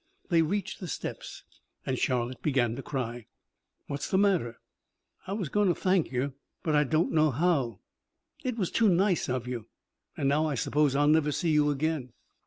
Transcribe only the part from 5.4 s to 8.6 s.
goin' to thank you, but I don't know how. It